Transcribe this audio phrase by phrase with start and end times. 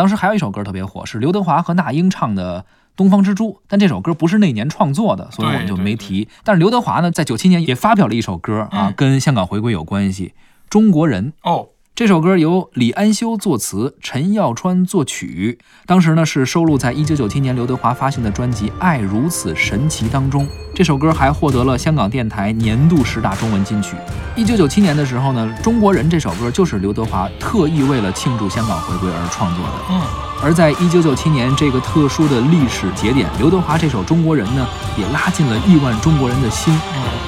[0.00, 2.60] 当时还有一首歌特别火，是刘德华和那英唱的
[2.96, 6.26] 《东方之珠》，但这首歌不是那年创作的，所以我们就没提。
[6.42, 10.28] 但是刘德华呢，在九七年也发表了一首歌啊，跟香港回归有关系，
[10.70, 11.68] 《中国人》哦。
[11.94, 15.58] 这首歌由李安修作词，陈耀川作曲。
[15.84, 20.48] 当时呢是收录在一九九七年刘德华发行的专辑《爱如此神奇》当中。
[20.80, 23.96] 这首歌还获得了香港电台年度十大中文金曲。
[24.34, 29.72] 一九九七年的时候呢，《中国人》这首歌就是刘德华特意为了庆祝香港回归而创作的。
[29.90, 30.00] 嗯，
[30.42, 34.66] 而在一九九七年这个特殊的历史节点，刘德华这首《中国人》呢，
[34.96, 36.74] 也拉近了亿万中国人的心，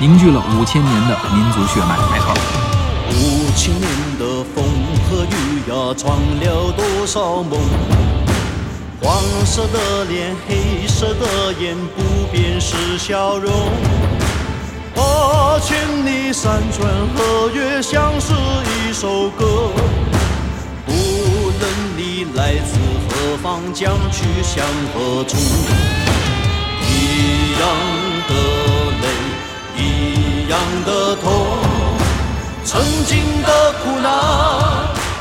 [0.01, 1.99] 凝聚了五千年的民族血脉。
[2.11, 2.33] 没错，
[3.11, 3.87] 五千年
[4.19, 4.43] 的。
[4.55, 4.65] 风
[5.11, 7.61] 和雨呀，闯了多少梦？
[9.03, 13.53] 黄色的脸，黑色的眼，不变是笑容。
[14.95, 19.73] 八千里山川河岳，像是一首歌。
[20.87, 25.37] 无论你来自何方，将去向何处，
[26.87, 27.63] 一样
[28.29, 28.35] 的
[29.03, 29.05] 泪，
[29.83, 31.33] 一样的痛。
[32.65, 34.13] 曾经的苦难，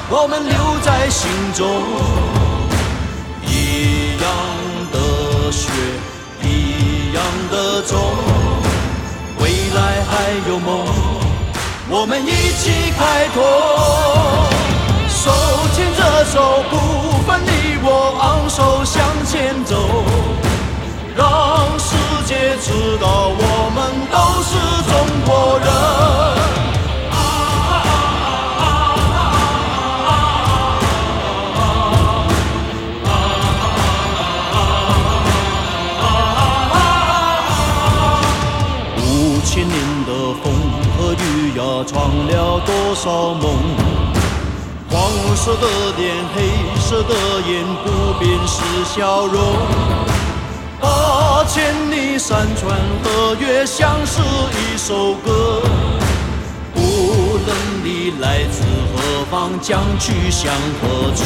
[0.07, 2.40] 我们留在心中。
[3.81, 3.83] 一
[4.21, 4.29] 样
[4.91, 5.71] 的血，
[6.43, 7.97] 一样的种，
[9.39, 10.11] 未来还
[10.47, 10.85] 有梦，
[11.89, 13.41] 我们一起开拓。
[15.09, 15.31] 手
[15.73, 16.77] 牵着手，不
[17.25, 20.03] 分你我，昂首向前走，
[39.53, 40.53] 千年的风
[40.95, 43.51] 和雨呀闯了多少梦？
[44.89, 47.13] 黄色的脸，黑色的
[47.45, 49.43] 眼，不变是笑容。
[50.79, 55.61] 八千里山川河岳，像是一首歌。
[56.73, 57.53] 无论
[57.83, 58.63] 你来自
[58.95, 60.49] 何方，将去向
[60.81, 61.25] 何处，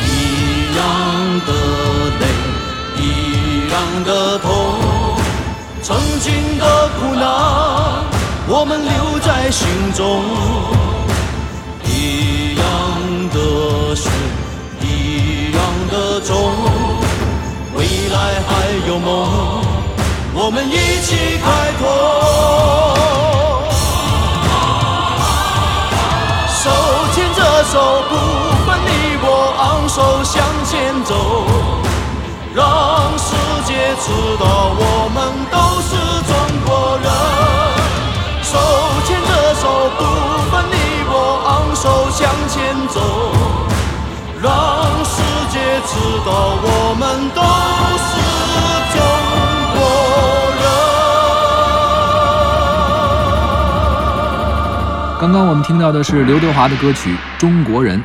[0.00, 0.82] 一样
[1.46, 1.52] 的
[2.18, 2.26] 泪，
[2.98, 4.50] 一样的痛，
[5.80, 6.32] 曾经
[6.98, 7.22] 苦难。
[8.48, 10.22] 我们留在心中，
[11.84, 12.64] 一样
[13.30, 14.10] 的血，
[14.80, 16.34] 一样的种，
[17.74, 18.16] 未来
[18.48, 18.50] 还
[18.88, 19.62] 有梦，
[20.34, 21.82] 我们一起开拓。
[26.62, 26.70] 手
[27.14, 28.12] 牵着手，不
[28.66, 28.88] 分你
[29.22, 29.26] 我，
[29.58, 30.70] 昂首向前
[31.04, 31.12] 走，
[32.54, 33.34] 让世
[33.66, 34.06] 界知
[34.38, 34.44] 道
[34.76, 35.01] 我
[46.24, 46.30] 道
[46.62, 47.42] 我们都
[48.06, 48.12] 是
[48.92, 48.98] 中
[49.74, 49.78] 国
[50.60, 50.64] 人。
[55.20, 57.98] 刚刚我们听到的是刘德华的歌曲《中国人》。